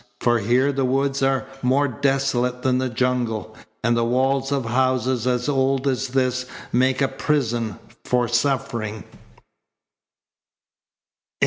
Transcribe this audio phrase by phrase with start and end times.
[0.19, 5.27] For here the woods are more desolate than the jungle, and the walls of houses
[5.27, 9.03] as old as this make a prison for suffering."